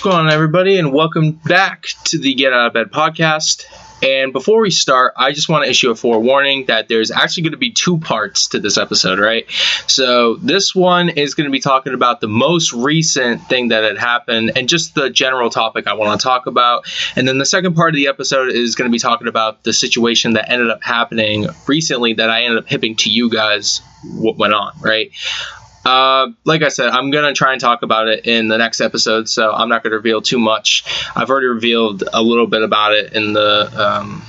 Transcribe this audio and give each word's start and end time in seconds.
going 0.00 0.16
on, 0.16 0.30
everybody, 0.30 0.78
and 0.78 0.92
welcome 0.92 1.32
back 1.32 1.86
to 2.04 2.18
the 2.18 2.34
Get 2.34 2.52
Out 2.52 2.66
of 2.66 2.72
Bed 2.72 2.90
podcast. 2.90 3.64
And 4.02 4.32
before 4.32 4.60
we 4.60 4.70
start, 4.70 5.14
I 5.16 5.32
just 5.32 5.48
want 5.48 5.64
to 5.64 5.70
issue 5.70 5.90
a 5.90 5.94
forewarning 5.94 6.66
that 6.66 6.88
there's 6.88 7.10
actually 7.10 7.44
going 7.44 7.52
to 7.52 7.58
be 7.58 7.70
two 7.70 7.98
parts 7.98 8.48
to 8.48 8.58
this 8.58 8.78
episode, 8.78 9.18
right? 9.18 9.50
So, 9.86 10.34
this 10.36 10.74
one 10.74 11.08
is 11.08 11.34
going 11.34 11.46
to 11.46 11.50
be 11.50 11.60
talking 11.60 11.94
about 11.94 12.20
the 12.20 12.28
most 12.28 12.72
recent 12.72 13.42
thing 13.48 13.68
that 13.68 13.84
had 13.84 13.96
happened 13.96 14.52
and 14.56 14.68
just 14.68 14.94
the 14.94 15.08
general 15.08 15.50
topic 15.50 15.86
I 15.86 15.94
want 15.94 16.20
to 16.20 16.24
talk 16.24 16.46
about. 16.46 16.84
And 17.14 17.26
then 17.26 17.38
the 17.38 17.46
second 17.46 17.74
part 17.74 17.90
of 17.90 17.96
the 17.96 18.08
episode 18.08 18.50
is 18.50 18.74
going 18.74 18.90
to 18.90 18.92
be 18.92 18.98
talking 18.98 19.28
about 19.28 19.62
the 19.62 19.72
situation 19.72 20.34
that 20.34 20.50
ended 20.50 20.70
up 20.70 20.82
happening 20.82 21.46
recently 21.66 22.14
that 22.14 22.28
I 22.28 22.42
ended 22.42 22.58
up 22.58 22.68
hipping 22.68 22.96
to 22.96 23.10
you 23.10 23.30
guys 23.30 23.80
what 24.04 24.36
went 24.36 24.52
on, 24.52 24.72
right? 24.80 25.10
Uh, 25.86 26.32
like 26.44 26.62
I 26.62 26.68
said, 26.68 26.88
I'm 26.88 27.12
gonna 27.12 27.32
try 27.32 27.52
and 27.52 27.60
talk 27.60 27.82
about 27.82 28.08
it 28.08 28.26
in 28.26 28.48
the 28.48 28.58
next 28.58 28.80
episode, 28.80 29.28
so 29.28 29.52
I'm 29.52 29.68
not 29.68 29.84
gonna 29.84 29.94
reveal 29.94 30.20
too 30.20 30.38
much. 30.38 30.84
I've 31.14 31.30
already 31.30 31.46
revealed 31.46 32.02
a 32.12 32.20
little 32.20 32.48
bit 32.48 32.62
about 32.62 32.92
it 32.92 33.12
in 33.12 33.34
the 33.34 33.70
um, 33.76 34.20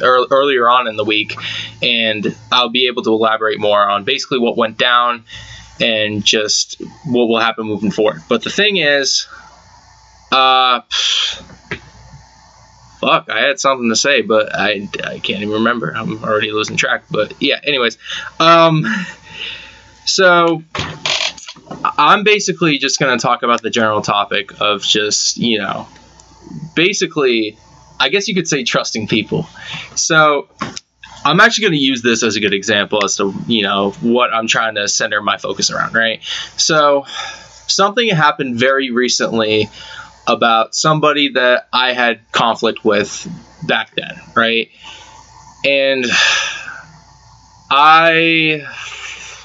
early, 0.00 0.28
earlier 0.30 0.70
on 0.70 0.86
in 0.86 0.94
the 0.94 1.04
week, 1.04 1.34
and 1.82 2.36
I'll 2.52 2.68
be 2.68 2.86
able 2.86 3.02
to 3.02 3.10
elaborate 3.10 3.58
more 3.58 3.80
on 3.80 4.04
basically 4.04 4.38
what 4.38 4.56
went 4.56 4.78
down 4.78 5.24
and 5.80 6.24
just 6.24 6.80
what 7.04 7.26
will 7.26 7.40
happen 7.40 7.66
moving 7.66 7.90
forward. 7.90 8.22
But 8.28 8.44
the 8.44 8.50
thing 8.50 8.76
is, 8.76 9.26
uh, 10.30 10.82
fuck, 13.00 13.28
I 13.28 13.40
had 13.40 13.58
something 13.58 13.88
to 13.88 13.96
say, 13.96 14.22
but 14.22 14.54
I, 14.54 14.88
I 15.02 15.18
can't 15.18 15.42
even 15.42 15.54
remember. 15.54 15.92
I'm 15.96 16.22
already 16.22 16.52
losing 16.52 16.76
track. 16.76 17.06
But 17.10 17.34
yeah, 17.42 17.58
anyways, 17.64 17.98
um, 18.38 18.84
so 20.04 20.62
I'm 21.98 22.24
basically 22.24 22.78
just 22.78 22.98
going 22.98 23.16
to 23.16 23.22
talk 23.22 23.42
about 23.42 23.62
the 23.62 23.70
general 23.70 24.02
topic 24.02 24.60
of 24.60 24.82
just, 24.82 25.36
you 25.36 25.58
know, 25.58 25.86
basically, 26.74 27.56
I 27.98 28.08
guess 28.08 28.28
you 28.28 28.34
could 28.34 28.48
say 28.48 28.64
trusting 28.64 29.08
people. 29.08 29.46
So 29.94 30.48
I'm 31.24 31.40
actually 31.40 31.62
going 31.62 31.74
to 31.74 31.84
use 31.84 32.02
this 32.02 32.22
as 32.22 32.36
a 32.36 32.40
good 32.40 32.52
example 32.52 33.04
as 33.04 33.16
to, 33.16 33.32
you 33.46 33.62
know, 33.62 33.90
what 34.00 34.32
I'm 34.32 34.46
trying 34.46 34.74
to 34.74 34.88
center 34.88 35.22
my 35.22 35.38
focus 35.38 35.70
around, 35.70 35.94
right? 35.94 36.22
So 36.56 37.04
something 37.06 38.08
happened 38.08 38.58
very 38.58 38.90
recently 38.90 39.70
about 40.26 40.74
somebody 40.74 41.30
that 41.30 41.68
I 41.72 41.92
had 41.92 42.20
conflict 42.32 42.84
with 42.84 43.26
back 43.66 43.94
then, 43.94 44.20
right? 44.34 44.70
And 45.64 46.04
I 47.70 48.66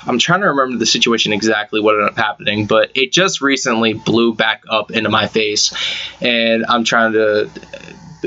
I'm 0.06 0.20
trying 0.20 0.42
to 0.42 0.48
remember 0.48 0.78
the 0.78 0.86
situation 0.86 1.34
exactly 1.34 1.80
what 1.82 1.96
ended 1.96 2.10
up 2.10 2.18
happening, 2.18 2.66
but 2.66 2.92
it 2.96 3.12
just 3.12 3.42
recently 3.42 3.94
blew 3.94 4.34
back 4.34 4.64
up 4.70 4.92
into 4.92 5.10
my 5.10 5.28
face, 5.28 5.74
and 6.22 6.66
I'm 6.68 6.84
trying 6.84 7.14
to 7.14 7.50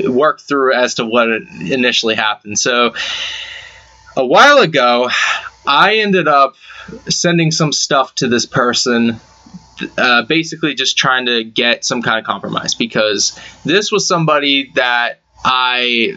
work 0.07 0.41
through 0.41 0.73
as 0.73 0.95
to 0.95 1.05
what 1.05 1.29
initially 1.29 2.15
happened. 2.15 2.59
So, 2.59 2.93
a 4.15 4.25
while 4.25 4.59
ago, 4.59 5.09
I 5.65 5.97
ended 5.97 6.27
up 6.27 6.55
sending 7.07 7.51
some 7.51 7.71
stuff 7.71 8.15
to 8.15 8.27
this 8.27 8.45
person 8.45 9.19
uh, 9.97 10.23
basically 10.23 10.75
just 10.75 10.97
trying 10.97 11.25
to 11.25 11.43
get 11.43 11.85
some 11.85 12.01
kind 12.01 12.19
of 12.19 12.25
compromise 12.25 12.75
because 12.75 13.39
this 13.65 13.91
was 13.91 14.07
somebody 14.07 14.71
that 14.75 15.20
I 15.43 16.15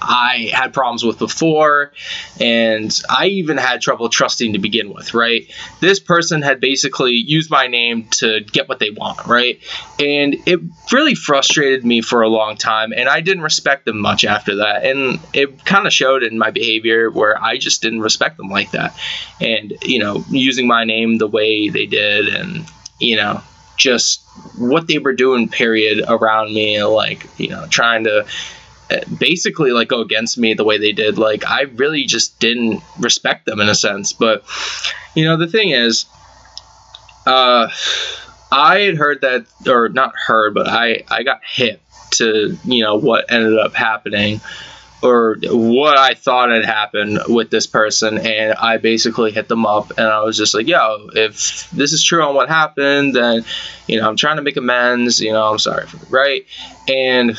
I 0.00 0.50
had 0.52 0.72
problems 0.72 1.04
with 1.04 1.18
before, 1.18 1.92
and 2.40 2.96
I 3.08 3.26
even 3.26 3.56
had 3.56 3.80
trouble 3.80 4.08
trusting 4.08 4.52
to 4.52 4.58
begin 4.58 4.92
with. 4.92 5.12
Right, 5.12 5.52
this 5.80 5.98
person 5.98 6.42
had 6.42 6.60
basically 6.60 7.14
used 7.14 7.50
my 7.50 7.66
name 7.66 8.06
to 8.18 8.40
get 8.40 8.68
what 8.68 8.78
they 8.78 8.90
want. 8.90 9.26
Right, 9.26 9.60
and 9.98 10.36
it 10.46 10.60
really 10.92 11.16
frustrated 11.16 11.84
me 11.84 12.00
for 12.00 12.22
a 12.22 12.28
long 12.28 12.56
time, 12.56 12.92
and 12.92 13.08
I 13.08 13.20
didn't 13.20 13.42
respect 13.42 13.86
them 13.86 14.00
much 14.00 14.24
after 14.24 14.56
that, 14.56 14.84
and 14.84 15.18
it 15.32 15.64
kind 15.64 15.86
of 15.86 15.92
showed 15.92 16.22
in 16.22 16.38
my 16.38 16.52
behavior 16.52 17.10
where 17.10 17.42
I 17.42 17.58
just 17.58 17.82
didn't 17.82 18.00
respect 18.00 18.36
them 18.36 18.48
like 18.48 18.70
that, 18.70 18.96
and 19.40 19.76
you 19.82 19.98
know, 19.98 20.24
using 20.30 20.68
my 20.68 20.84
name 20.84 21.18
the 21.18 21.26
way 21.26 21.70
they 21.70 21.86
did, 21.86 22.28
and 22.28 22.70
you 23.00 23.16
know, 23.16 23.42
just 23.76 24.22
what 24.56 24.86
they 24.86 24.98
were 24.98 25.14
doing 25.14 25.48
period 25.48 26.04
around 26.06 26.52
me 26.52 26.82
like 26.84 27.26
you 27.38 27.48
know 27.48 27.66
trying 27.66 28.04
to 28.04 28.26
basically 29.18 29.70
like 29.70 29.88
go 29.88 30.00
against 30.00 30.38
me 30.38 30.54
the 30.54 30.64
way 30.64 30.78
they 30.78 30.92
did 30.92 31.18
like 31.18 31.46
i 31.46 31.62
really 31.76 32.04
just 32.04 32.38
didn't 32.40 32.82
respect 32.98 33.46
them 33.46 33.60
in 33.60 33.68
a 33.68 33.74
sense 33.74 34.12
but 34.12 34.44
you 35.14 35.24
know 35.24 35.36
the 35.36 35.46
thing 35.46 35.70
is 35.70 36.06
uh 37.26 37.68
i 38.50 38.80
had 38.80 38.96
heard 38.96 39.20
that 39.20 39.46
or 39.68 39.88
not 39.88 40.14
heard 40.16 40.54
but 40.54 40.68
i 40.68 41.02
i 41.08 41.22
got 41.22 41.40
hit 41.44 41.80
to 42.10 42.56
you 42.64 42.82
know 42.82 42.96
what 42.96 43.30
ended 43.30 43.58
up 43.58 43.74
happening 43.74 44.40
or 45.02 45.36
what 45.50 45.96
I 45.96 46.14
thought 46.14 46.50
had 46.50 46.64
happened 46.64 47.20
with 47.28 47.50
this 47.50 47.66
person, 47.66 48.18
and 48.18 48.52
I 48.54 48.76
basically 48.76 49.32
hit 49.32 49.48
them 49.48 49.64
up, 49.64 49.92
and 49.96 50.06
I 50.06 50.22
was 50.22 50.36
just 50.36 50.52
like, 50.52 50.66
"Yo, 50.66 51.08
if 51.14 51.70
this 51.70 51.92
is 51.92 52.04
true 52.04 52.22
on 52.22 52.34
what 52.34 52.48
happened, 52.48 53.14
then 53.14 53.44
you 53.86 53.98
know 53.98 54.08
I'm 54.08 54.16
trying 54.16 54.36
to 54.36 54.42
make 54.42 54.56
amends. 54.56 55.20
You 55.20 55.32
know, 55.32 55.50
I'm 55.50 55.58
sorry 55.58 55.86
for 55.86 55.96
right." 56.10 56.44
And 56.88 57.36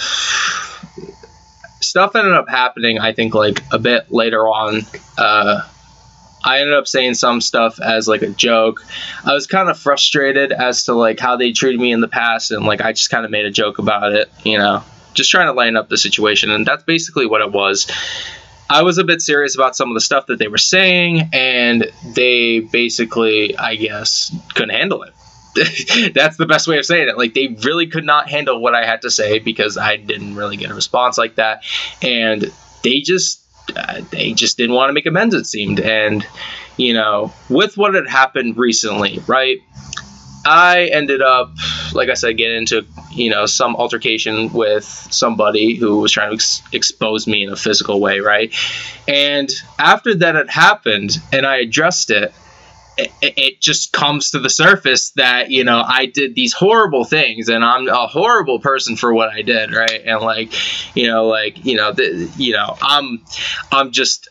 stuff 1.81 2.15
ended 2.15 2.33
up 2.33 2.47
happening. 2.49 2.99
I 2.99 3.13
think 3.13 3.33
like 3.33 3.63
a 3.71 3.79
bit 3.79 4.11
later 4.11 4.47
on. 4.47 4.81
Uh, 5.17 5.61
I 6.43 6.61
ended 6.61 6.75
up 6.75 6.87
saying 6.87 7.13
some 7.15 7.39
stuff 7.39 7.79
as 7.79 8.07
like 8.07 8.23
a 8.23 8.29
joke. 8.29 8.83
I 9.25 9.33
was 9.33 9.45
kind 9.45 9.69
of 9.69 9.77
frustrated 9.77 10.51
as 10.51 10.85
to 10.85 10.93
like 10.93 11.19
how 11.19 11.37
they 11.37 11.51
treated 11.51 11.79
me 11.79 11.91
in 11.91 12.01
the 12.01 12.07
past, 12.07 12.51
and 12.51 12.65
like 12.65 12.81
I 12.81 12.93
just 12.93 13.09
kind 13.09 13.25
of 13.25 13.31
made 13.31 13.45
a 13.45 13.51
joke 13.51 13.77
about 13.77 14.13
it, 14.13 14.31
you 14.43 14.57
know, 14.57 14.83
just 15.13 15.29
trying 15.29 15.47
to 15.47 15.53
lighten 15.53 15.77
up 15.77 15.89
the 15.89 15.97
situation, 15.97 16.49
and 16.49 16.65
that's 16.65 16.83
basically 16.83 17.27
what 17.27 17.41
it 17.41 17.51
was. 17.51 17.87
I 18.69 18.83
was 18.83 18.97
a 18.97 19.03
bit 19.03 19.21
serious 19.21 19.55
about 19.55 19.75
some 19.75 19.89
of 19.89 19.95
the 19.95 20.01
stuff 20.01 20.27
that 20.27 20.39
they 20.39 20.47
were 20.47 20.57
saying, 20.57 21.29
and 21.33 21.91
they 22.15 22.61
basically, 22.61 23.55
I 23.57 23.75
guess, 23.75 24.33
couldn't 24.55 24.69
handle 24.69 25.03
it. 25.03 25.13
that's 26.13 26.37
the 26.37 26.45
best 26.47 26.67
way 26.67 26.77
of 26.77 26.85
saying 26.85 27.09
it. 27.09 27.17
Like 27.17 27.33
they 27.33 27.47
really 27.63 27.87
could 27.87 28.05
not 28.05 28.29
handle 28.29 28.61
what 28.61 28.73
I 28.73 28.85
had 28.85 29.01
to 29.01 29.11
say 29.11 29.39
because 29.39 29.77
I 29.77 29.97
didn't 29.97 30.35
really 30.35 30.57
get 30.57 30.71
a 30.71 30.73
response 30.73 31.17
like 31.17 31.35
that, 31.35 31.63
and 32.01 32.51
they 32.83 33.01
just 33.01 33.41
uh, 33.75 34.01
they 34.11 34.33
just 34.33 34.57
didn't 34.57 34.75
want 34.75 34.89
to 34.89 34.93
make 34.93 35.05
amends. 35.05 35.35
It 35.35 35.45
seemed, 35.45 35.79
and 35.79 36.25
you 36.77 36.93
know, 36.93 37.33
with 37.49 37.77
what 37.77 37.93
had 37.93 38.07
happened 38.07 38.57
recently, 38.57 39.19
right? 39.27 39.59
I 40.43 40.89
ended 40.91 41.21
up, 41.21 41.51
like 41.93 42.09
I 42.09 42.15
said, 42.15 42.37
getting 42.37 42.57
into 42.57 42.85
you 43.11 43.29
know 43.29 43.45
some 43.45 43.75
altercation 43.75 44.53
with 44.53 44.85
somebody 44.85 45.75
who 45.75 45.99
was 45.99 46.11
trying 46.11 46.29
to 46.29 46.35
ex- 46.35 46.63
expose 46.71 47.27
me 47.27 47.43
in 47.43 47.51
a 47.51 47.55
physical 47.55 47.99
way, 47.99 48.21
right? 48.21 48.53
And 49.07 49.49
after 49.77 50.15
that 50.15 50.35
had 50.35 50.49
happened, 50.49 51.17
and 51.31 51.45
I 51.45 51.57
addressed 51.57 52.09
it 52.09 52.33
it, 52.97 53.13
it 53.21 53.61
just 53.61 53.93
comes 53.93 54.31
to 54.31 54.39
the 54.39 54.49
surface 54.49 55.11
that 55.11 55.49
you 55.49 55.63
know 55.63 55.81
I 55.85 56.05
did 56.05 56.35
these 56.35 56.53
horrible 56.53 57.05
things 57.05 57.49
and 57.49 57.63
I'm 57.63 57.87
a 57.87 58.07
horrible 58.07 58.59
person 58.59 58.95
for 58.95 59.13
what 59.13 59.29
I 59.29 59.41
did, 59.41 59.73
right? 59.73 60.01
And 60.05 60.21
like, 60.21 60.53
you 60.95 61.07
know, 61.07 61.27
like 61.27 61.65
you 61.65 61.77
know, 61.77 61.91
the, 61.93 62.31
you 62.37 62.53
know, 62.53 62.77
I'm 62.81 63.23
I'm 63.71 63.91
just. 63.91 64.29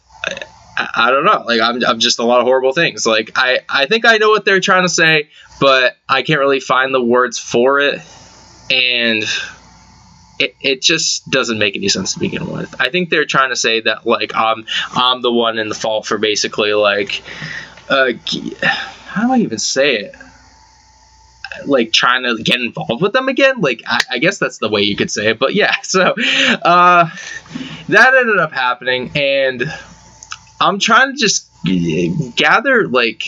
I, 0.76 0.88
I 0.94 1.10
don't 1.10 1.24
know. 1.24 1.42
Like 1.46 1.60
I'm, 1.60 1.84
I'm 1.84 1.98
just 1.98 2.20
a 2.20 2.24
lot 2.24 2.40
of 2.40 2.44
horrible 2.44 2.72
things. 2.72 3.06
Like 3.06 3.32
I, 3.36 3.60
I 3.68 3.86
think 3.86 4.04
I 4.04 4.18
know 4.18 4.30
what 4.30 4.44
they're 4.44 4.60
trying 4.60 4.84
to 4.84 4.88
say, 4.88 5.28
but 5.60 5.96
I 6.08 6.22
can't 6.22 6.40
really 6.40 6.60
find 6.60 6.94
the 6.94 7.02
words 7.02 7.38
for 7.38 7.80
it, 7.80 8.00
and 8.70 9.24
it, 10.40 10.56
it 10.62 10.82
just 10.82 11.28
doesn't 11.28 11.58
make 11.58 11.76
any 11.76 11.88
sense 11.88 12.14
to 12.14 12.18
begin 12.18 12.50
with. 12.50 12.74
I 12.80 12.88
think 12.88 13.10
they're 13.10 13.26
trying 13.26 13.50
to 13.50 13.56
say 13.56 13.80
that 13.82 14.06
like 14.06 14.34
I'm 14.34 14.64
I'm 14.92 15.20
the 15.20 15.32
one 15.32 15.58
in 15.58 15.68
the 15.68 15.74
fault 15.74 16.06
for 16.06 16.16
basically 16.16 16.72
like 16.72 17.22
uh, 17.90 18.12
how 19.06 19.26
do 19.26 19.32
I 19.32 19.38
even 19.38 19.58
say 19.58 19.96
it? 19.96 20.14
Like 21.66 21.92
trying 21.92 22.22
to 22.22 22.42
get 22.42 22.60
involved 22.60 23.02
with 23.02 23.12
them 23.12 23.28
again. 23.28 23.60
Like 23.60 23.82
I, 23.86 24.00
I 24.12 24.18
guess 24.18 24.38
that's 24.38 24.58
the 24.58 24.68
way 24.68 24.82
you 24.82 24.96
could 24.96 25.10
say 25.10 25.30
it. 25.30 25.38
But 25.38 25.54
yeah, 25.54 25.74
so 25.82 26.14
uh, 26.62 27.10
that 27.88 28.14
ended 28.14 28.38
up 28.38 28.52
happening, 28.52 29.10
and 29.14 29.64
I'm 30.60 30.78
trying 30.78 31.12
to 31.12 31.18
just 31.18 31.48
gather 32.36 32.88
like 32.88 33.24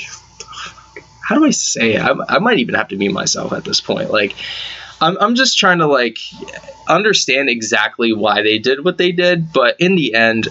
how 1.22 1.36
do 1.38 1.44
I 1.44 1.50
say 1.50 1.94
it? 1.94 2.00
I, 2.00 2.14
I 2.28 2.38
might 2.38 2.58
even 2.58 2.74
have 2.74 2.88
to 2.88 2.96
mute 2.96 3.12
myself 3.12 3.52
at 3.52 3.64
this 3.64 3.80
point. 3.80 4.10
Like 4.10 4.34
I'm, 5.00 5.16
I'm 5.18 5.34
just 5.34 5.58
trying 5.58 5.78
to 5.78 5.86
like 5.86 6.18
understand 6.88 7.48
exactly 7.48 8.12
why 8.12 8.42
they 8.42 8.58
did 8.58 8.84
what 8.84 8.98
they 8.98 9.12
did, 9.12 9.52
but 9.52 9.80
in 9.80 9.96
the 9.96 10.14
end, 10.14 10.48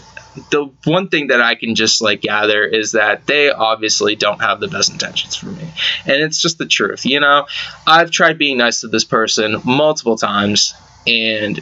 the 0.49 0.71
one 0.85 1.09
thing 1.09 1.27
that 1.27 1.41
I 1.41 1.55
can 1.55 1.75
just 1.75 2.01
like 2.01 2.21
gather 2.21 2.63
is 2.63 2.93
that 2.93 3.27
they 3.27 3.51
obviously 3.51 4.15
don't 4.15 4.41
have 4.41 4.59
the 4.59 4.67
best 4.67 4.91
intentions 4.91 5.35
for 5.35 5.47
me. 5.47 5.67
And 6.05 6.23
it's 6.23 6.41
just 6.41 6.57
the 6.57 6.65
truth, 6.65 7.05
you 7.05 7.19
know? 7.19 7.47
I've 7.85 8.11
tried 8.11 8.37
being 8.37 8.57
nice 8.57 8.81
to 8.81 8.87
this 8.87 9.03
person 9.03 9.61
multiple 9.65 10.17
times 10.17 10.73
and 11.05 11.61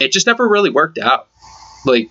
it 0.00 0.12
just 0.12 0.26
never 0.26 0.48
really 0.48 0.70
worked 0.70 0.98
out. 0.98 1.28
Like 1.84 2.10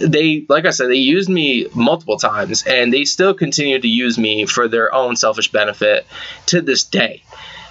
they 0.00 0.44
like 0.48 0.66
I 0.66 0.70
said 0.70 0.90
they 0.90 0.94
used 0.94 1.28
me 1.28 1.66
multiple 1.74 2.16
times 2.16 2.64
and 2.66 2.92
they 2.92 3.04
still 3.04 3.34
continue 3.34 3.78
to 3.78 3.88
use 3.88 4.18
me 4.18 4.46
for 4.46 4.66
their 4.66 4.92
own 4.92 5.14
selfish 5.16 5.52
benefit 5.52 6.06
to 6.46 6.60
this 6.60 6.84
day. 6.84 7.22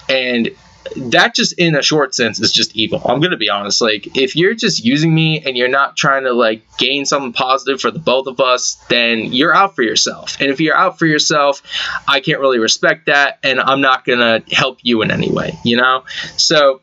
And 0.10 0.52
that 0.96 1.36
just 1.36 1.54
in 1.54 1.76
a 1.76 1.82
short 1.82 2.16
sense 2.16 2.40
is 2.40 2.52
just 2.52 2.76
evil. 2.76 3.02
I'm 3.06 3.20
gonna 3.20 3.38
be 3.38 3.50
honest. 3.50 3.82
Like 3.82 4.18
if 4.18 4.36
you're 4.36 4.54
just 4.54 4.84
using 4.84 5.14
me 5.14 5.42
and 5.46 5.58
you're 5.58 5.68
not 5.68 5.98
trying 5.98 6.24
to 6.24 6.34
like 6.34 6.64
gain 6.78 7.06
something 7.06 7.34
positive 7.34 7.82
for 7.82 7.92
the 7.92 8.00
both 8.00 8.28
of 8.28 8.40
us, 8.40 8.76
then 8.90 9.34
you're 9.34 9.54
out 9.54 9.76
for 9.76 9.84
yourself. 9.84 10.38
And 10.40 10.50
if 10.50 10.60
you're 10.60 10.76
out 10.76 11.00
for 11.00 11.06
yourself, 11.06 11.62
I 12.08 12.20
can't 12.20 12.40
really 12.40 12.60
respect 12.60 13.08
that, 13.08 13.40
and 13.44 13.60
I'm 13.60 13.82
not 13.82 14.06
gonna 14.06 14.44
help 14.52 14.80
you 14.82 15.02
in 15.02 15.12
any 15.12 15.30
way. 15.32 15.58
You 15.64 15.78
know. 15.78 16.04
So, 16.38 16.82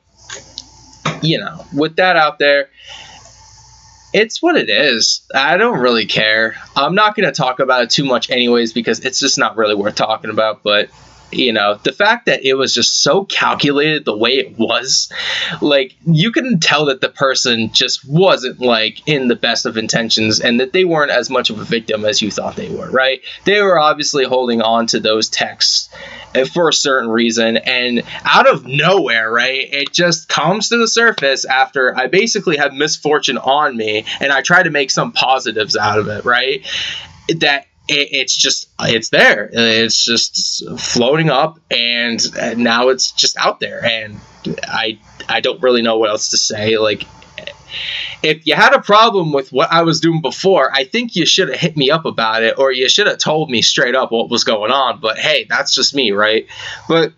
you 1.23 1.39
know, 1.39 1.65
with 1.73 1.97
that 1.97 2.17
out 2.17 2.39
there. 2.39 2.69
It's 4.17 4.41
what 4.41 4.55
it 4.55 4.71
is. 4.71 5.27
I 5.35 5.57
don't 5.57 5.81
really 5.81 6.07
care. 6.07 6.55
I'm 6.77 6.95
not 6.95 7.17
going 7.17 7.27
to 7.27 7.33
talk 7.33 7.59
about 7.59 7.83
it 7.83 7.91
too 7.91 8.05
much, 8.05 8.31
anyways, 8.31 8.73
because 8.73 9.01
it's 9.01 9.19
just 9.19 9.39
not 9.39 9.57
really 9.57 9.75
worth 9.75 9.97
talking 9.97 10.31
about. 10.31 10.63
But 10.63 10.89
you 11.35 11.53
know 11.53 11.79
the 11.83 11.93
fact 11.93 12.27
that 12.27 12.45
it 12.45 12.55
was 12.55 12.75
just 12.75 13.03
so 13.03 13.25
calculated 13.25 14.05
the 14.05 14.17
way 14.17 14.33
it 14.33 14.59
was 14.59 15.11
like 15.61 15.97
you 16.07 16.33
can 16.33 16.61
tell 16.61 16.87
that 16.87 17.01
the 17.01 17.09
person 17.09 17.71
just 17.73 18.07
wasn't 18.09 18.61
like 18.61 19.07
in 19.07 19.29
the 19.29 19.37
best 19.37 19.67
of 19.67 19.77
intentions 19.77 20.41
and 20.41 20.61
that 20.61 20.73
they 20.73 20.85
weren't 20.85 21.11
as 21.11 21.31
much 21.31 21.51
of 21.51 21.59
a 21.59 21.65
victim 21.65 22.05
as 22.05 22.21
you 22.21 22.31
thought 22.31 22.57
they 22.57 22.71
were 22.71 22.91
right? 22.91 23.23
They 23.45 23.61
were 23.63 23.79
obviously 23.79 24.25
holding 24.25 24.63
on 24.63 24.87
to 24.89 25.01
those 25.01 25.29
texts 25.29 25.89
eh, 26.35 26.45
for 26.45 26.69
a 26.69 26.73
certain 26.73 27.11
reason 27.11 27.57
and 27.57 28.03
out 28.25 28.49
of 28.49 28.67
nowhere 28.67 29.31
right 29.31 29.69
it 29.73 29.93
just 29.93 30.29
comes 30.29 30.69
to 30.69 30.77
the 30.77 30.89
surface 30.89 31.45
after 31.45 31.97
i 31.97 32.07
basically 32.07 32.57
have 32.57 32.73
misfortune 32.73 33.39
on 33.39 33.77
me 33.77 34.05
and 34.21 34.33
i 34.33 34.43
try 34.43 34.63
to 34.63 34.71
make 34.71 34.91
some 34.91 35.13
positives 35.13 35.77
out 35.77 35.99
of 35.99 36.09
it 36.09 36.25
right? 36.25 36.67
That 37.39 37.67
it, 37.89 38.09
it's 38.13 38.37
just 38.37 38.69
it's 38.81 39.11
there 39.11 39.51
it's 39.53 40.05
just 40.05 40.63
floating 40.79 41.31
up 41.31 41.59
and 41.71 42.21
now 42.57 42.89
it's 42.89 43.11
just 43.11 43.37
out 43.37 43.61
there 43.61 43.85
and 43.85 44.19
i 44.65 44.99
i 45.29 45.41
don't 45.41 45.63
really 45.63 45.83
know 45.83 45.99
what 45.99 46.11
else 46.11 46.31
to 46.31 46.37
say 46.37 46.79
like 46.79 47.07
if 48.25 48.47
you 48.47 48.55
had 48.55 48.73
a 48.73 48.81
problem 48.81 49.33
with 49.33 49.53
what 49.53 49.71
I 49.71 49.83
was 49.83 50.01
doing 50.01 50.23
before, 50.23 50.73
I 50.73 50.85
think 50.85 51.15
you 51.15 51.27
should 51.27 51.49
have 51.51 51.61
hit 51.61 51.77
me 51.77 51.91
up 51.91 52.07
about 52.07 52.43
it 52.43 52.59
or 52.59 52.73
you 52.73 52.89
should 52.89 53.07
have 53.07 53.19
told 53.19 53.51
me 53.51 53.61
straight 53.61 53.95
up 53.95 54.13
what 54.13 54.31
was 54.31 54.45
going 54.45 54.73
on. 54.73 54.99
But 54.99 55.19
hey, 55.19 55.45
that's 55.49 55.75
just 55.75 55.95
me, 55.95 56.11
right? 56.11 56.47
But 56.89 57.13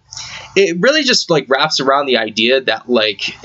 it 0.56 0.76
really 0.80 1.04
just 1.04 1.30
like 1.30 1.48
wraps 1.48 1.78
around 1.78 2.06
the 2.06 2.16
idea 2.16 2.60
that 2.62 2.88
like 2.88 3.36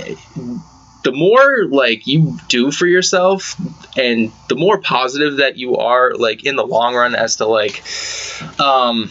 the 1.04 1.12
more 1.12 1.66
like 1.66 2.08
you 2.08 2.38
do 2.48 2.72
for 2.72 2.86
yourself 2.86 3.56
and 3.98 4.32
the 4.50 4.56
more 4.56 4.80
positive 4.80 5.38
that 5.38 5.58
you 5.58 5.78
are 5.78 6.14
like 6.14 6.46
in 6.46 6.56
the 6.56 6.66
long 6.66 6.96
run 6.96 7.16
as 7.16 7.38
to 7.38 7.46
like 7.46 7.84
um 8.60 9.10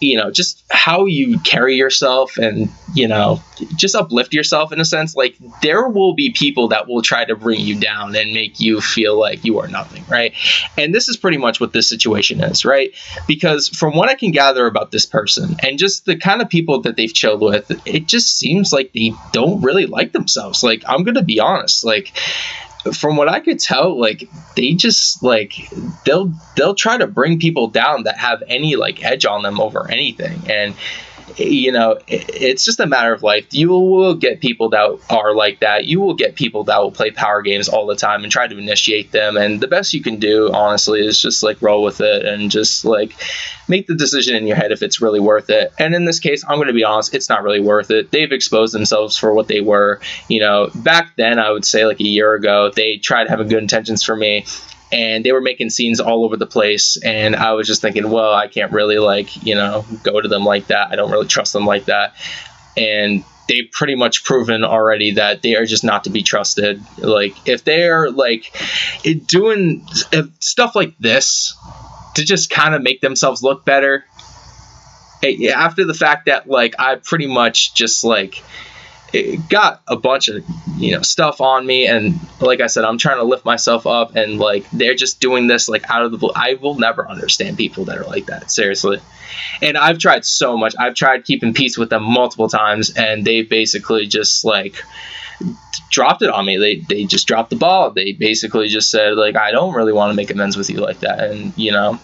you 0.00 0.16
know 0.16 0.30
just 0.30 0.62
how 0.70 1.06
you 1.06 1.38
carry 1.40 1.74
yourself 1.74 2.36
and 2.36 2.68
you 2.94 3.08
know 3.08 3.40
just 3.76 3.94
uplift 3.94 4.32
yourself 4.32 4.72
in 4.72 4.80
a 4.80 4.84
sense. 4.84 5.16
Like 5.16 5.36
there 5.62 5.88
will 5.88 6.14
be 6.14 6.30
people 6.30 6.68
that 6.68 6.86
will 6.86 7.02
try 7.02 7.24
to 7.24 7.34
bring 7.34 7.60
you 7.60 7.78
down 7.78 8.14
and 8.14 8.32
make 8.32 8.60
you 8.60 8.80
feel 8.80 9.18
like 9.18 9.44
you 9.44 9.58
are 9.58 9.68
nothing 9.68 10.04
right? 10.08 10.34
And 10.76 10.94
this 10.94 11.08
is 11.08 11.16
pretty 11.16 11.38
much 11.38 11.60
what 11.60 11.72
this 11.72 11.88
situation 11.88 12.40
is 12.40 12.64
right? 12.64 12.94
Because 13.26 13.68
from 13.68 13.96
what 13.96 14.08
i 14.08 14.14
can 14.14 14.30
gather 14.30 14.66
about 14.66 14.90
this 14.90 15.06
person 15.06 15.56
and 15.62 15.78
just 15.78 16.04
the 16.04 16.16
kind 16.16 16.40
of 16.40 16.48
people 16.48 16.80
that 16.82 16.96
they've 16.96 17.12
chilled 17.12 17.40
with 17.40 17.66
it 17.84 18.06
just 18.06 18.38
seems 18.38 18.72
like 18.72 18.92
they 18.92 19.18
don't 19.32 19.60
really 19.62 19.86
like 19.86 20.12
themselves. 20.12 20.62
Like 20.62 20.82
i'm 20.86 21.04
gonna 21.04 21.22
be 21.22 21.40
honest 21.40 21.84
like 21.84 22.16
from 22.92 23.16
what 23.16 23.28
I 23.28 23.40
could 23.40 23.58
tell, 23.58 23.98
like 23.98 24.28
they 24.56 24.72
just 24.74 25.22
like 25.22 25.70
they'll 26.04 26.32
they'll 26.56 26.74
try 26.74 26.96
to 26.96 27.06
bring 27.06 27.38
people 27.38 27.68
down 27.68 28.04
that 28.04 28.18
have 28.18 28.42
any 28.46 28.76
like 28.76 29.04
edge 29.04 29.24
on 29.24 29.42
them 29.42 29.60
over 29.60 29.90
anything, 29.90 30.40
and 30.50 30.74
you 31.36 31.72
know, 31.72 31.98
it's 32.06 32.64
just 32.64 32.80
a 32.80 32.86
matter 32.86 33.12
of 33.12 33.22
life. 33.22 33.46
You 33.50 33.68
will 33.70 34.14
get 34.14 34.40
people 34.40 34.70
that 34.70 34.98
are 35.10 35.34
like 35.34 35.60
that. 35.60 35.84
You 35.84 36.00
will 36.00 36.14
get 36.14 36.34
people 36.34 36.64
that 36.64 36.78
will 36.78 36.90
play 36.90 37.10
power 37.10 37.42
games 37.42 37.68
all 37.68 37.86
the 37.86 37.96
time 37.96 38.22
and 38.22 38.32
try 38.32 38.46
to 38.46 38.58
initiate 38.58 39.12
them. 39.12 39.36
And 39.36 39.60
the 39.60 39.68
best 39.68 39.94
you 39.94 40.02
can 40.02 40.16
do, 40.16 40.52
honestly, 40.52 41.04
is 41.04 41.20
just 41.20 41.42
like 41.42 41.60
roll 41.62 41.82
with 41.82 42.00
it 42.00 42.24
and 42.24 42.50
just 42.50 42.84
like 42.84 43.14
make 43.68 43.86
the 43.86 43.94
decision 43.94 44.34
in 44.36 44.46
your 44.46 44.56
head 44.56 44.72
if 44.72 44.82
it's 44.82 45.00
really 45.00 45.20
worth 45.20 45.50
it. 45.50 45.72
And 45.78 45.94
in 45.94 46.04
this 46.04 46.20
case, 46.20 46.44
I'm 46.48 46.56
going 46.56 46.68
to 46.68 46.74
be 46.74 46.84
honest, 46.84 47.14
it's 47.14 47.28
not 47.28 47.42
really 47.42 47.60
worth 47.60 47.90
it. 47.90 48.10
They've 48.10 48.32
exposed 48.32 48.74
themselves 48.74 49.16
for 49.16 49.34
what 49.34 49.48
they 49.48 49.60
were. 49.60 50.00
You 50.28 50.40
know, 50.40 50.70
back 50.74 51.12
then, 51.16 51.38
I 51.38 51.50
would 51.50 51.64
say 51.64 51.86
like 51.86 52.00
a 52.00 52.04
year 52.04 52.34
ago, 52.34 52.70
they 52.74 52.96
tried 52.96 53.28
having 53.28 53.48
good 53.48 53.62
intentions 53.62 54.02
for 54.02 54.16
me 54.16 54.44
and 54.90 55.24
they 55.24 55.32
were 55.32 55.40
making 55.40 55.70
scenes 55.70 56.00
all 56.00 56.24
over 56.24 56.36
the 56.36 56.46
place 56.46 56.96
and 57.02 57.36
i 57.36 57.52
was 57.52 57.66
just 57.66 57.82
thinking 57.82 58.10
well 58.10 58.32
i 58.32 58.48
can't 58.48 58.72
really 58.72 58.98
like 58.98 59.36
you 59.42 59.54
know 59.54 59.84
go 60.02 60.20
to 60.20 60.28
them 60.28 60.44
like 60.44 60.68
that. 60.68 60.90
I 60.90 60.96
don't 60.96 61.10
really 61.10 61.26
trust 61.26 61.52
them 61.52 61.66
like 61.66 61.86
that. 61.86 62.14
And 62.76 63.24
they've 63.48 63.70
pretty 63.72 63.94
much 63.94 64.24
proven 64.24 64.64
already 64.64 65.12
that 65.12 65.42
they 65.42 65.56
are 65.56 65.64
just 65.64 65.84
not 65.84 66.04
to 66.04 66.10
be 66.10 66.22
trusted. 66.22 66.82
Like 66.98 67.48
if 67.48 67.64
they're 67.64 68.10
like 68.10 68.54
doing 69.26 69.86
stuff 70.40 70.74
like 70.74 70.96
this 70.98 71.56
to 72.14 72.24
just 72.24 72.50
kind 72.50 72.74
of 72.74 72.82
make 72.82 73.00
themselves 73.00 73.42
look 73.42 73.64
better 73.64 74.04
eh, 75.22 75.48
after 75.48 75.84
the 75.84 75.94
fact 75.94 76.26
that 76.26 76.48
like 76.48 76.74
i 76.78 76.96
pretty 76.96 77.26
much 77.26 77.74
just 77.74 78.02
like 78.02 78.42
it 79.12 79.48
got 79.48 79.80
a 79.88 79.96
bunch 79.96 80.28
of 80.28 80.44
you 80.76 80.92
know 80.94 81.02
stuff 81.02 81.40
on 81.40 81.66
me. 81.66 81.86
And 81.86 82.18
like 82.40 82.60
i 82.60 82.66
said 82.66 82.84
i'm 82.84 82.98
trying 82.98 83.18
to 83.18 83.24
lift 83.24 83.44
myself 83.44 83.86
up 83.86 84.14
and 84.14 84.38
like 84.38 84.68
they're 84.70 84.94
just 84.94 85.20
doing 85.20 85.46
this 85.46 85.68
like 85.68 85.88
out 85.90 86.02
of 86.02 86.12
the 86.12 86.18
blue. 86.18 86.32
I 86.34 86.54
will 86.54 86.78
never 86.78 87.08
understand 87.08 87.56
people 87.56 87.84
that 87.86 87.98
are 87.98 88.04
like 88.04 88.26
that 88.26 88.50
seriously. 88.50 89.00
And 89.62 89.76
i've 89.76 89.98
tried 89.98 90.24
so 90.24 90.56
much. 90.56 90.74
I've 90.78 90.94
tried 90.94 91.24
keeping 91.24 91.54
peace 91.54 91.78
with 91.78 91.90
them 91.90 92.02
multiple 92.02 92.48
times 92.48 92.94
and 92.96 93.24
they 93.24 93.42
basically 93.42 94.06
just 94.06 94.44
like 94.44 94.82
dropped 95.90 96.22
it 96.22 96.30
on 96.30 96.44
me. 96.44 96.56
They, 96.58 96.76
they 96.80 97.04
just 97.04 97.28
dropped 97.28 97.50
the 97.50 97.56
ball. 97.56 97.90
They 97.90 98.12
basically 98.12 98.68
just 98.68 98.90
said 98.90 99.16
like 99.16 99.36
i 99.36 99.50
don't 99.50 99.74
really 99.74 99.92
want 99.92 100.10
to 100.10 100.16
make 100.16 100.30
amends 100.30 100.56
with 100.56 100.70
you 100.70 100.78
like 100.78 101.00
that. 101.00 101.30
And 101.30 101.56
you 101.56 101.72
know 101.72 101.98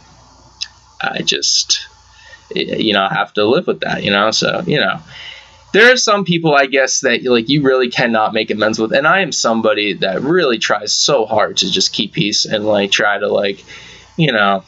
i 1.00 1.20
just 1.20 1.86
you 2.54 2.92
know 2.92 3.06
have 3.08 3.32
to 3.34 3.44
live 3.44 3.66
with 3.66 3.80
that 3.80 4.02
you 4.02 4.10
know? 4.10 4.30
So 4.30 4.62
you 4.66 4.80
know 4.80 5.00
there 5.74 5.92
are 5.92 5.96
some 5.96 6.24
people 6.24 6.54
I 6.54 6.66
guess 6.66 7.00
that 7.00 7.24
like 7.24 7.48
you 7.48 7.60
really 7.62 7.90
cannot 7.90 8.32
make 8.32 8.52
amends 8.52 8.78
with, 8.78 8.92
and 8.92 9.08
I 9.08 9.22
am 9.22 9.32
somebody 9.32 9.94
that 9.94 10.22
really 10.22 10.56
tries 10.58 10.94
so 10.94 11.26
hard 11.26 11.56
to 11.58 11.70
just 11.70 11.92
keep 11.92 12.12
peace 12.12 12.44
and 12.44 12.64
like 12.64 12.92
try 12.92 13.18
to 13.18 13.26
like, 13.26 13.64
you 14.16 14.30
know, 14.30 14.62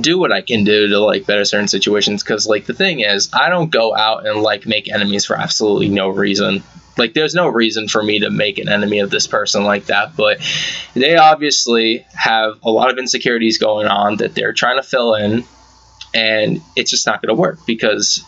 do 0.00 0.18
what 0.18 0.32
I 0.32 0.40
can 0.42 0.64
do 0.64 0.88
to 0.88 0.98
like 0.98 1.24
better 1.24 1.44
certain 1.44 1.68
situations. 1.68 2.24
Because 2.24 2.48
like 2.48 2.66
the 2.66 2.74
thing 2.74 2.98
is, 2.98 3.30
I 3.32 3.48
don't 3.48 3.70
go 3.70 3.94
out 3.94 4.26
and 4.26 4.42
like 4.42 4.66
make 4.66 4.90
enemies 4.90 5.24
for 5.24 5.36
absolutely 5.36 5.88
no 5.88 6.08
reason. 6.08 6.64
Like 6.98 7.14
there's 7.14 7.36
no 7.36 7.46
reason 7.46 7.86
for 7.86 8.02
me 8.02 8.18
to 8.18 8.30
make 8.30 8.58
an 8.58 8.68
enemy 8.68 8.98
of 8.98 9.10
this 9.10 9.28
person 9.28 9.62
like 9.62 9.86
that, 9.86 10.16
but 10.16 10.40
they 10.94 11.16
obviously 11.16 12.04
have 12.12 12.58
a 12.64 12.72
lot 12.72 12.90
of 12.90 12.98
insecurities 12.98 13.56
going 13.56 13.86
on 13.86 14.16
that 14.16 14.34
they're 14.34 14.52
trying 14.52 14.78
to 14.78 14.82
fill 14.82 15.14
in, 15.14 15.44
and 16.12 16.60
it's 16.74 16.90
just 16.90 17.06
not 17.06 17.22
going 17.22 17.34
to 17.34 17.40
work 17.40 17.64
because. 17.66 18.24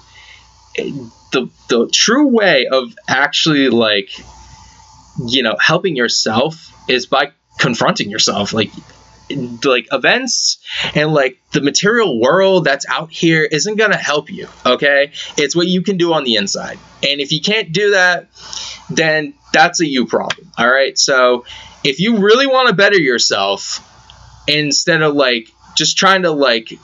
The 0.76 1.50
the 1.68 1.88
true 1.92 2.28
way 2.28 2.66
of 2.66 2.94
actually 3.08 3.68
like 3.68 4.10
you 5.26 5.42
know 5.42 5.56
helping 5.60 5.96
yourself 5.96 6.72
is 6.88 7.06
by 7.06 7.32
confronting 7.58 8.10
yourself. 8.10 8.52
Like 8.52 8.70
like 9.64 9.88
events 9.90 10.58
and 10.94 11.12
like 11.12 11.38
the 11.52 11.62
material 11.62 12.20
world 12.20 12.64
that's 12.64 12.86
out 12.86 13.10
here 13.10 13.42
isn't 13.42 13.76
going 13.76 13.90
to 13.90 13.96
help 13.96 14.30
you 14.30 14.48
okay? 14.66 15.12
It's 15.38 15.56
what 15.56 15.66
you 15.66 15.82
can 15.82 15.96
do 15.96 16.12
on 16.12 16.24
the 16.24 16.36
inside. 16.36 16.78
And 17.02 17.20
if 17.20 17.32
you 17.32 17.40
can't 17.40 17.72
do 17.72 17.92
that 17.92 18.28
then 18.90 19.32
that's 19.52 19.80
a 19.80 19.86
you 19.86 20.06
problem 20.06 20.52
all 20.58 20.70
right? 20.70 20.98
So 20.98 21.46
if 21.82 22.00
you 22.00 22.18
really 22.18 22.46
want 22.46 22.68
to 22.68 22.74
better 22.74 22.98
yourself 22.98 23.80
instead 24.46 25.00
of 25.00 25.14
like 25.14 25.48
just 25.74 25.96
trying 25.96 26.22
to 26.22 26.30
like 26.30 26.78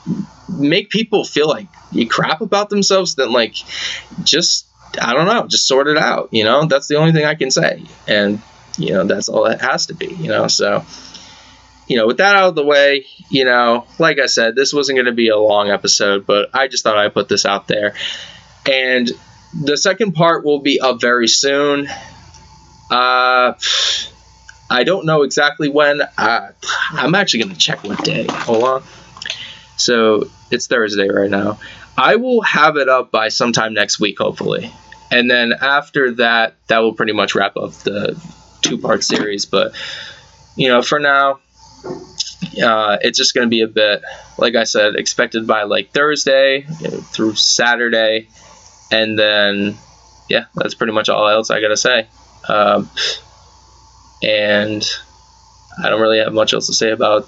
make 0.51 0.89
people 0.89 1.23
feel 1.23 1.47
like 1.47 1.67
you 1.91 2.07
crap 2.07 2.41
about 2.41 2.69
themselves, 2.69 3.15
then 3.15 3.31
like 3.31 3.55
just 4.23 4.67
I 4.99 5.13
don't 5.13 5.27
know, 5.27 5.47
just 5.47 5.67
sort 5.67 5.87
it 5.87 5.97
out. 5.97 6.29
You 6.31 6.43
know, 6.43 6.65
that's 6.65 6.87
the 6.87 6.97
only 6.97 7.13
thing 7.13 7.25
I 7.25 7.35
can 7.35 7.51
say, 7.51 7.83
and 8.07 8.41
you 8.77 8.93
know 8.93 9.05
that's 9.05 9.29
all 9.29 9.45
it 9.45 9.61
has 9.61 9.87
to 9.87 9.93
be. 9.93 10.07
You 10.07 10.29
know, 10.29 10.47
so 10.47 10.83
you 11.87 11.97
know, 11.97 12.07
with 12.07 12.17
that 12.17 12.35
out 12.35 12.49
of 12.49 12.55
the 12.55 12.63
way, 12.63 13.05
you 13.29 13.43
know, 13.45 13.85
like 13.99 14.19
I 14.19 14.27
said, 14.27 14.55
this 14.55 14.73
wasn't 14.73 14.95
going 14.95 15.07
to 15.07 15.11
be 15.11 15.27
a 15.27 15.37
long 15.37 15.69
episode, 15.69 16.25
but 16.25 16.49
I 16.53 16.67
just 16.67 16.83
thought 16.83 16.97
I'd 16.97 17.13
put 17.13 17.27
this 17.27 17.45
out 17.45 17.67
there. 17.67 17.95
And 18.69 19.11
the 19.61 19.75
second 19.75 20.13
part 20.13 20.45
will 20.45 20.59
be 20.61 20.79
up 20.79 21.01
very 21.01 21.27
soon. 21.27 21.87
Uh, 22.89 23.53
I 24.69 24.83
don't 24.85 25.05
know 25.05 25.23
exactly 25.23 25.67
when. 25.67 26.01
Uh, 26.01 26.51
I'm 26.91 27.13
actually 27.13 27.43
going 27.43 27.55
to 27.55 27.59
check 27.59 27.83
what 27.83 28.01
day. 28.05 28.25
Hold 28.29 28.63
on. 28.63 28.83
So 29.75 30.29
it's 30.51 30.67
Thursday 30.67 31.09
right 31.09 31.29
now. 31.29 31.59
I 31.97 32.15
will 32.15 32.41
have 32.41 32.77
it 32.77 32.89
up 32.89 33.11
by 33.11 33.29
sometime 33.29 33.73
next 33.73 33.99
week, 33.99 34.19
hopefully. 34.19 34.71
And 35.11 35.29
then 35.29 35.53
after 35.53 36.11
that, 36.15 36.55
that 36.67 36.79
will 36.79 36.93
pretty 36.93 37.13
much 37.13 37.35
wrap 37.35 37.57
up 37.57 37.71
the 37.73 38.19
two 38.61 38.77
part 38.77 39.03
series. 39.03 39.45
But, 39.45 39.73
you 40.55 40.69
know, 40.69 40.81
for 40.81 40.99
now, 40.99 41.39
uh, 42.63 42.97
it's 43.01 43.17
just 43.17 43.33
going 43.33 43.45
to 43.45 43.49
be 43.49 43.61
a 43.61 43.67
bit, 43.67 44.03
like 44.37 44.55
I 44.55 44.63
said, 44.63 44.95
expected 44.95 45.47
by 45.47 45.63
like 45.63 45.91
Thursday 45.91 46.61
through 46.61 47.35
Saturday. 47.35 48.29
And 48.91 49.17
then 49.17 49.77
yeah, 50.31 50.45
that's 50.55 50.73
pretty 50.73 50.93
much 50.93 51.09
all 51.09 51.27
else 51.27 51.51
I 51.51 51.61
gotta 51.61 51.77
say. 51.77 52.07
Um, 52.47 52.89
and 54.23 54.83
I 55.83 55.89
don't 55.89 56.01
really 56.01 56.19
have 56.19 56.33
much 56.33 56.53
else 56.53 56.67
to 56.67 56.73
say 56.73 56.91
about 56.91 57.27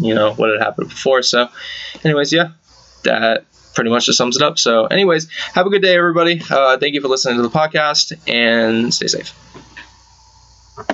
you 0.00 0.14
know 0.14 0.32
what 0.34 0.50
had 0.50 0.60
happened 0.60 0.88
before. 0.88 1.22
So, 1.22 1.48
anyways, 2.04 2.32
yeah, 2.32 2.50
that 3.04 3.44
pretty 3.74 3.90
much 3.90 4.06
just 4.06 4.18
sums 4.18 4.36
it 4.36 4.42
up. 4.42 4.58
So, 4.58 4.86
anyways, 4.86 5.30
have 5.54 5.66
a 5.66 5.70
good 5.70 5.82
day, 5.82 5.96
everybody. 5.96 6.40
Uh, 6.50 6.78
thank 6.78 6.94
you 6.94 7.00
for 7.00 7.08
listening 7.08 7.36
to 7.36 7.42
the 7.42 7.50
podcast 7.50 8.12
and 8.28 8.92
stay 8.92 9.06
safe. 9.08 9.63